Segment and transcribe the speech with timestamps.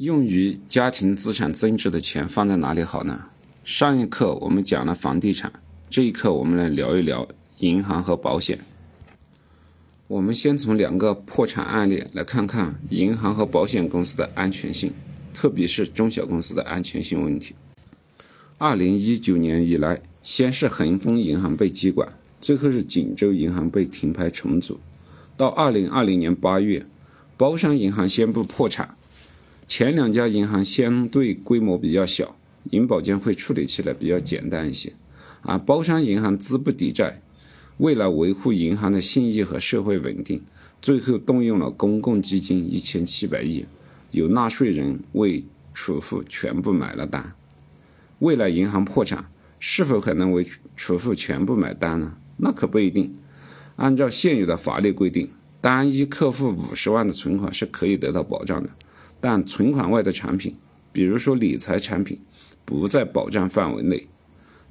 [0.00, 3.26] 用于家庭资产增值的钱放在哪里好呢？
[3.62, 5.52] 上一课我们讲了房地产，
[5.90, 8.60] 这一课我们来聊一聊银行和保险。
[10.06, 14.94] 我们先从两个破产案例来看看银行和保险公司的安全性，
[15.34, 17.54] 特别是中小公司的安全性问题。
[18.56, 22.10] 二零一九年以来，先是恒丰银行被接管，
[22.40, 24.80] 最后是锦州银行被停牌重组。
[25.36, 26.86] 到二零二零年八月，
[27.36, 28.96] 包商银行宣布破产。
[29.70, 32.36] 前两家银行相对规模比较小，
[32.70, 34.94] 银保监会处理起来比较简单一些，
[35.42, 37.22] 啊包商银行资不抵债。
[37.76, 40.42] 为了维护银行的信誉和社会稳定，
[40.82, 43.64] 最后动用了公共基金一千七百亿，
[44.10, 47.32] 有纳税人为储户全部买了单。
[48.18, 49.30] 未来银行破产，
[49.60, 50.44] 是否可能为
[50.74, 52.16] 储户全部买单呢？
[52.38, 53.14] 那可不一定。
[53.76, 55.30] 按照现有的法律规定，
[55.60, 58.70] 单一客户五十万的存款是可以得到保障的，
[59.20, 60.56] 但存款外的产品，
[60.92, 62.20] 比如说理财产品，
[62.64, 64.08] 不在保障范围内。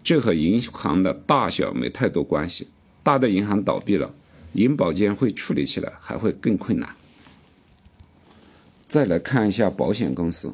[0.01, 2.69] 这和银行的大小没太多关系。
[3.03, 4.13] 大的银行倒闭了，
[4.53, 6.95] 银保监会处理起来还会更困难。
[8.87, 10.53] 再来看一下保险公司，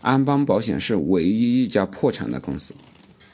[0.00, 2.74] 安邦保险是唯一一家破产的公司。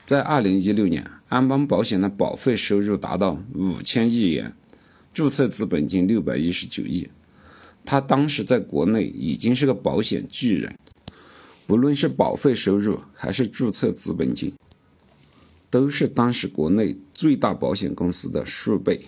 [0.04, 4.54] 在二零一六年，安邦保险的保费收入达到五千亿元，
[5.14, 7.08] 注册资本金六百一十九亿。
[7.84, 10.78] 他当时在国内已经是个保险巨人，
[11.66, 14.52] 不论是保费收入还是注册资本金。
[15.70, 19.00] 都是当时国内最大保险公司的数倍。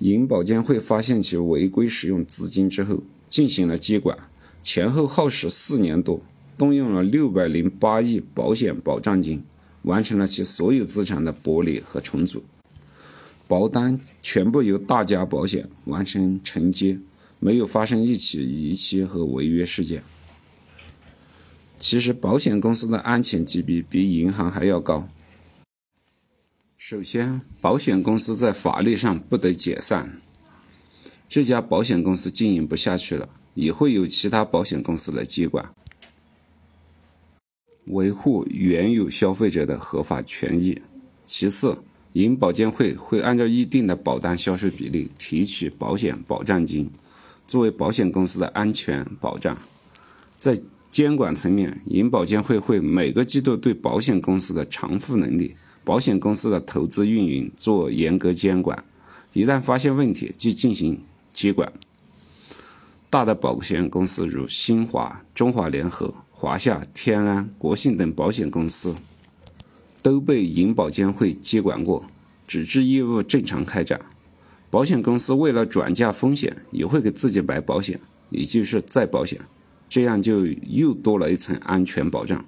[0.00, 4.28] 银保监会发现其违规使用资金之后，进行了接管，
[4.62, 6.20] 前后耗时四年多，
[6.58, 9.42] 动用了六百零八亿保险保障金，
[9.84, 12.44] 完成了其所有资产的剥离和重组。
[13.46, 16.98] 保单全部由大家保险完成承接，
[17.38, 20.02] 没有发生一起逾期和违约事件。
[21.78, 25.06] 其实，保险公司的安全级别比银行还要高。
[26.78, 30.20] 首先，保险公司在法律上不得解散。
[31.28, 35.74] 这家保险公司经营不下去了，也会有其他保险公司来接管，
[37.86, 40.80] 维护原有消费者的合法权益。
[41.24, 41.82] 其次，
[42.14, 46.88] 银保监会会按照一定的保单销售比例提取保险保障金，
[47.44, 49.56] 作为保险公司的安全保障。
[50.38, 58.84] 在监管层面，银保监会会每个季度对保险公司的偿付能力、保险公司的投资运营做严格监管，
[59.32, 61.02] 一旦发现问题即进行
[61.32, 61.72] 接管。
[63.10, 68.94] 大的保险公司如新华、中华联合、华夏、天安、国信等保险公司，
[70.04, 72.04] 都被银保监会接管过，
[72.46, 73.98] 纸质业务正常开展。
[74.68, 77.98] 保险公司为了转嫁风险，也会给自己买保险，
[78.28, 79.40] 也就是再保险。
[79.88, 82.44] 这样就又多了一层安全保障，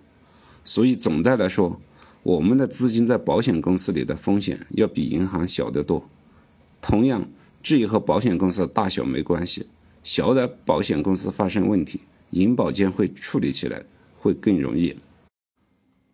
[0.65, 1.81] 所以总的来说，
[2.23, 6.07] 我们的资金在保险公司里的风险要比银行小得多。
[6.83, 7.27] 同样，
[7.63, 9.65] 这也和保险公司大小没关系，
[10.03, 12.01] 小的保险公司发生问题，
[12.33, 13.83] 银保监会处理起来
[14.15, 14.95] 会更容易。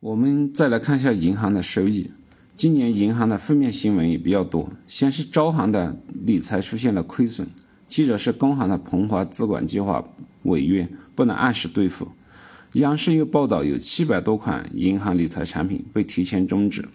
[0.02, 2.10] 我们再来看一下银行的收益，
[2.56, 7.46] 今年银行的负面新闻也比较多，先是招行的理财出现了亏损，
[7.86, 10.04] 接着是工行的鹏华资管计划
[10.42, 10.88] 违约。
[11.14, 12.08] 不能按时兑付，
[12.72, 16.88] 央视又报道有七百多款银行理财产品被提前终止。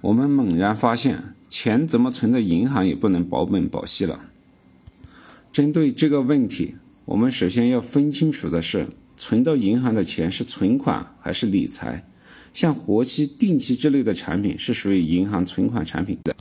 [0.00, 4.24] 我们猛然发现，钱怎么存在银行也不能保本保息了。
[5.52, 6.74] 针对这个问题，
[7.04, 12.06] 我们首先要分清楚的是，存到银行的钱是存款还是理财。
[12.52, 16.36] 像活期、定期之类的产品是属于银行存款产品的，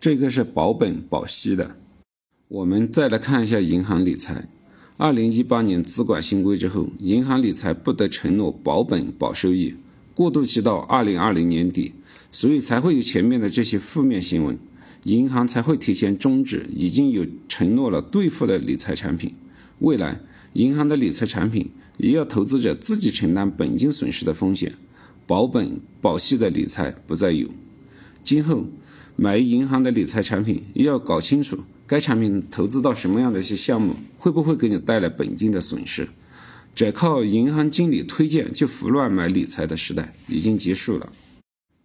[0.00, 1.76] 这个是保本保息的。
[2.48, 4.48] 我们再来看一下银行理财。
[4.98, 9.74] 二零一八年资管新规之后，银行理财不得承诺保本保收益，
[10.14, 11.92] 过渡期到二零二零年底，
[12.30, 14.58] 所以才会有前面的这些负面新闻，
[15.04, 19.34] 银行才会提前终止已经有承诺了兑付的理财产品。
[19.80, 20.20] 未来，
[20.54, 24.74] 银行的理财产品也要投资者自己承担本金损失的风险，
[25.26, 27.48] 保本保息的理财不再有。
[28.22, 28.66] 今后
[29.16, 31.60] 买银行的理财产品，也要搞清楚。
[31.86, 36.08] 该产品投资到什么样的一些项目，会不会给你带来本金的损失？
[36.74, 41.10] 只靠银行经理推荐就胡乱买理财的时代已经结束了。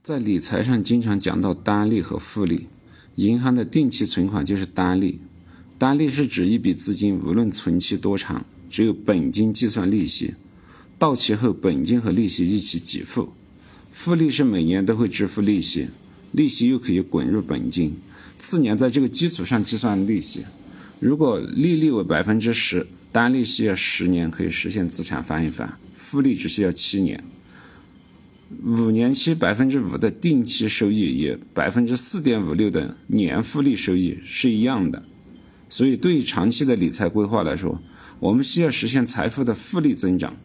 [0.04, 2.68] 在理财上经常讲到单利和复利，
[3.16, 5.22] 银行的定期存款就是单利。
[5.78, 10.34] 单利是指一笔资金无论存期多长，只有本金计算利息，
[10.98, 13.34] 到期后本金和利息一起给付。
[13.92, 15.90] 复利是每年都会支付利息，
[16.32, 17.98] 利息又可以滚入本金。
[18.40, 20.46] 次年在这个基础上计算利息，
[21.02, 27.22] 如果利率为百分之十，单利息要十年可以实现资产翻一番，复利只需要七年。
[28.64, 35.04] 五年期百分之五的定期收益与百分之四点五六的年复利收益是一样的，
[35.70, 37.82] 所以对于长期的理财规划来说，
[38.22, 40.38] 我们需要实现财富的复利增长，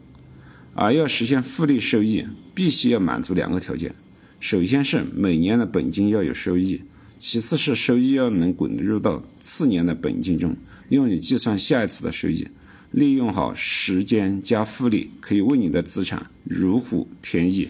[0.73, 2.25] 而要实现复利收益，
[2.55, 3.93] 必须要满足两个条件：
[4.39, 6.81] 首先是每年的本金要有收益，
[7.19, 10.57] 其次是收益要能滚入到次年的本金中，
[10.89, 12.47] 用于计算下一次的收益。
[12.89, 17.67] 利用好时间加复利，可以为你的资产如虎添翼。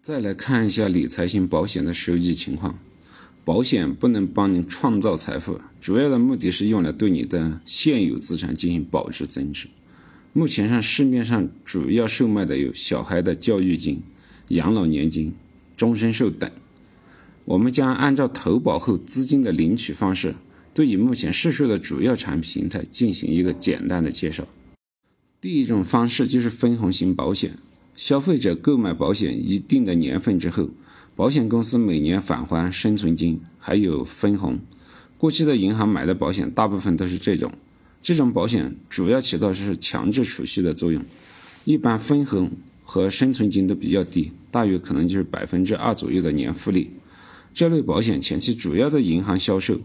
[0.00, 2.78] 再来看一下理财型保险的收益情况。
[3.48, 9.68] 保险不能帮你创造财富，主要的目的是用来对你的现有资产进行保值增值。
[10.34, 14.02] 目前上市面上主要售卖的有小孩的教育金、
[14.48, 15.32] 养老年金、
[15.78, 16.50] 终身寿等。
[17.46, 20.34] 我们将按照投保后资金的领取方式，
[20.74, 24.46] 对于目前市售的主要产品形态进行一个简单的介绍。
[25.40, 27.52] 第一种方式就是分红型保险。
[27.96, 30.68] 消费者购买保险一定的年份之后，
[31.18, 34.60] 保险公司每年返还生存金，还有分红。
[35.16, 37.50] 过去的银行买的保险大部分都是这种，
[38.00, 41.04] 这种保险主要起到是强制储蓄的作用，
[41.64, 42.52] 一般分红
[42.84, 46.88] 和生存金都比较低，大约可能就是百分之二左右的年复利。
[47.52, 49.80] 这类保险前期主要在银行销售，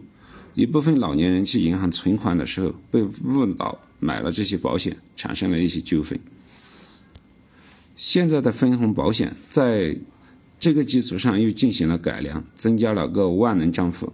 [0.54, 6.20] 一部分老年人去银行存款的时候被误导买了这些保险，产生了一些纠纷。
[7.96, 9.98] 现在的分红保险在
[10.64, 14.14] 这个基础上又进行了改良，增加了个万能账户，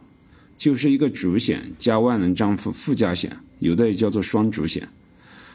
[0.58, 4.90] 就是一个主险加万能账户附加险，有的也叫做双主险。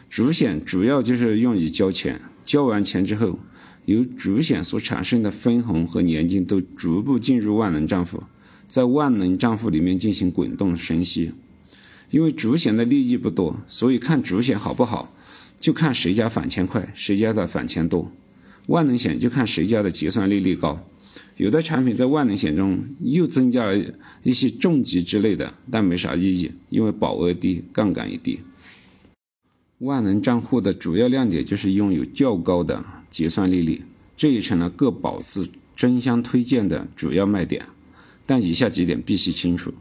[0.09, 3.41] 主险主要就是用于交钱，交完钱之后，
[3.87, 8.23] 由主险所产生的分红和年金都逐步进入万能账户，
[8.69, 11.33] 在万能账户里面进行滚动生息。
[12.11, 15.13] 因为主险的利益不多，所以看主险好不好。
[15.59, 18.13] 就看谁家返钱快，谁家的返钱多。
[18.67, 20.87] 万能险就看谁家的结算利率高。
[21.37, 23.85] 有的产品在万能险中又增加了
[24.23, 28.39] 一些重疾之类的，但没啥意义，因为保额低，杠杆也低。
[29.79, 33.83] 万能账户的主要亮点就是拥有较高的结算利率，
[34.17, 37.67] 这也成了各保司争相推荐的主要卖点。
[38.25, 39.75] 但以下几点必须清楚：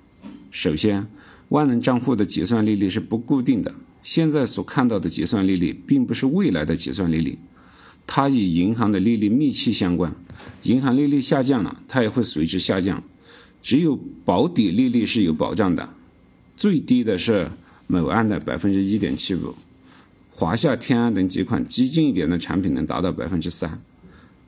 [0.51, 1.07] 首先，
[1.49, 3.73] 万能账户的结算利率是不固定的。
[4.01, 7.37] 现在所看到的结算利率，并不是未来的结算利率，
[8.05, 10.13] 它与银行的利率密切相关。
[10.63, 13.03] 银行利率下降了，它也会随之下降。
[13.61, 15.89] 只有保底利率是有保障的，
[16.55, 17.49] 最低的是
[17.87, 19.55] 某安的百分之一点七五，
[20.29, 23.81] 华夏、天安等几款激进一点的产品能达到百分之三。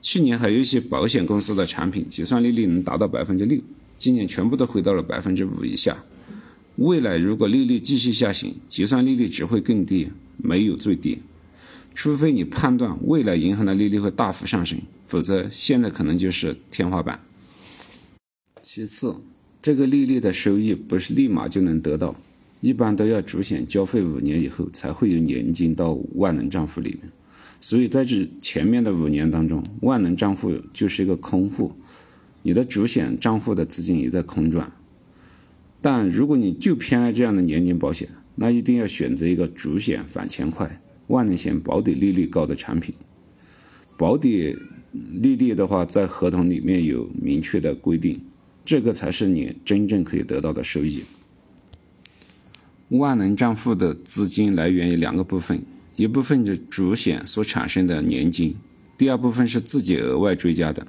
[0.02, 3.58] 去年还有一些保险公司的产品结算利率能达到百分之六，
[3.96, 5.96] 今年全部都回到了百分之五以下。
[6.76, 11.18] 未来如果利率继续下行，结算利率只会更低，没有最低。
[11.96, 17.18] 除非你判断未来银行的利率会大幅上升，否则现在可能就是天花板。
[18.62, 19.14] 其次，
[19.62, 22.14] 这个利率的收益不是立马就能得到，
[22.60, 27.10] 一般都要主险交费五年以后才会有年金到万能账户里面。
[27.62, 31.72] 所以在这前面的五年当中，万能账户就是一个空户，
[32.42, 34.70] 你的主险账户的资金也在空转。
[35.80, 42.94] 但如果你就偏爱这样的年金保险，那一定要选择一个主险返钱快、万能险保底利率高的产品。
[43.96, 44.56] 保底
[44.92, 48.20] 利率的话，在合同里面有明确的规定，
[48.64, 51.02] 这个才是你真正可以得到的收益。
[52.90, 55.62] 万能账户的资金来源于两个部分，
[55.96, 58.54] 一部分是主险所产生的年金，
[58.96, 60.86] 第二部分是自己额外追加的。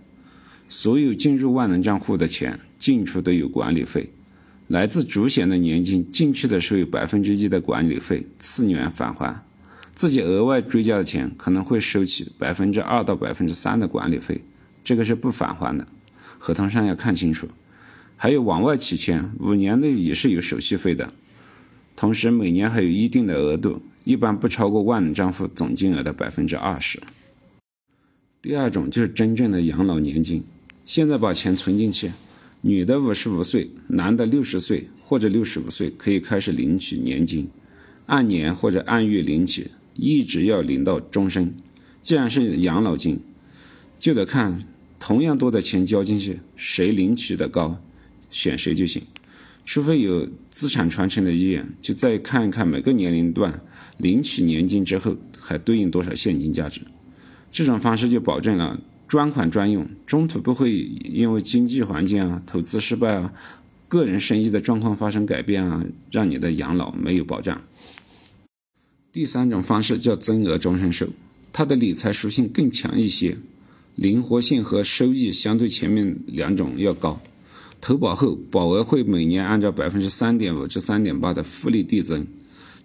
[0.69, 4.11] 所有进入万能账户的钱，进出都有管理费。
[4.67, 9.46] 来自主险的年金进去的时候有百分之一的管理费，次年返还；
[9.97, 14.41] 自己额外追加的钱可能会收取百分之二到百分之三的管理费，
[14.83, 15.87] 这个是不返还的，
[16.37, 17.47] 合同上要看清楚。
[18.15, 21.11] 还有往外取钱，五年内也是有手续费的，
[21.95, 27.01] 同时每年还有一定的额度，一般不超过万能账户总金额的百分之二十。
[28.39, 30.43] 第二种就是真正的养老年金，
[30.85, 32.11] 现在把钱存进去。
[32.61, 37.49] 女的五十五岁，男的六十岁或者六十五岁可以开始领取年金，
[38.05, 41.53] 按年或者按月领取，一直要领到终身。
[42.01, 43.19] 既然是养老金，
[43.99, 44.65] 就得看
[44.97, 47.81] 同样多的钱交进去，谁领取的高，
[48.29, 49.01] 选谁就行。
[49.65, 53.61] 除非有资产传承的意愿，就再看一看每个年龄段
[53.97, 56.81] 领取年金之后还对应多少现金价值。
[57.51, 58.79] 这种方式就保证了。
[59.07, 63.33] 专款专用，中途不会因为经济环境啊、投资失败啊、
[63.87, 67.61] 个人生意的状况发生改变啊，让你的养老没有保障。
[69.17, 71.07] 第三种方式叫增额终身寿，
[71.51, 73.35] 它的理财属性更强一些，
[73.95, 77.19] 灵活性和收益相对前面两种要高。
[77.81, 82.27] 投保后，保额会每年按照百分之三点五至三点八的复利递增，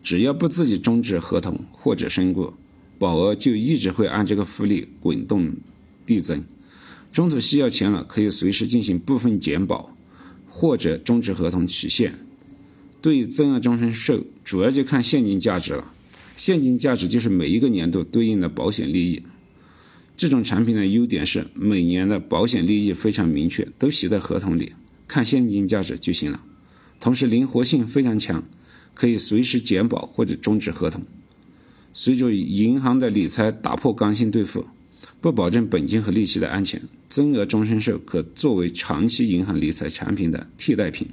[0.03, 2.55] 只要不自己终止合同或者身故，
[2.99, 5.53] 保额就一直会按这个复利滚动
[6.07, 6.43] 递增。
[7.13, 9.95] 中途需要钱了，可以随时进行部分减保，
[10.49, 12.15] 或者终止合同取现。
[13.03, 15.93] 对于增额终身寿，主要就看现金价值了。
[16.37, 19.23] 现金价值就是每一个年度对应的保险利益。
[20.17, 24.73] 这种产品的优点是每年的保险利益非常明确，都写在合同里，
[25.09, 26.45] 看现金价值就行了。
[27.01, 28.45] 同时灵活性非常强，
[28.95, 31.03] 可以随时减保或者终止合同。
[31.93, 34.67] 随着银行的理财打破刚性兑付，
[35.21, 41.09] 不保证本金和利息的安全，增额终身寿可作为长期银行理财产品的替代品。